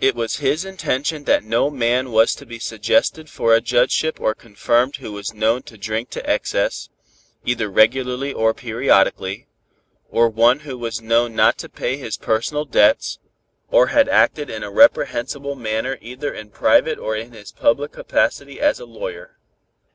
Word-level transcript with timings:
It 0.00 0.14
was 0.14 0.36
his 0.38 0.64
intention 0.64 1.24
that 1.24 1.44
no 1.44 1.68
man 1.68 2.10
was 2.10 2.34
to 2.36 2.46
be 2.46 2.58
suggested 2.58 3.28
for 3.28 3.52
a 3.54 3.60
judgeship 3.60 4.18
or 4.18 4.34
confirmed 4.34 4.96
who 4.96 5.12
was 5.12 5.34
known 5.34 5.62
to 5.64 5.76
drink 5.76 6.08
to 6.12 6.26
excess, 6.26 6.88
either 7.44 7.68
regularly 7.70 8.32
or 8.32 8.54
periodically, 8.54 9.48
or 10.10 10.30
one 10.30 10.60
who 10.60 10.78
was 10.78 11.02
known 11.02 11.36
not 11.36 11.58
to 11.58 11.68
pay 11.68 11.98
his 11.98 12.16
personal 12.16 12.64
debts, 12.64 13.18
or 13.68 13.88
had 13.88 14.08
acted 14.08 14.48
in 14.48 14.62
a 14.62 14.70
reprehensible 14.70 15.54
manner 15.54 15.98
either 16.00 16.32
in 16.32 16.48
private 16.48 16.98
or 16.98 17.14
in 17.14 17.32
his 17.32 17.52
public 17.52 17.92
capacity 17.92 18.58
as 18.58 18.80
a 18.80 18.86
lawyer. 18.86 19.36